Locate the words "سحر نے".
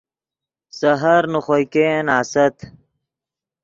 0.79-1.39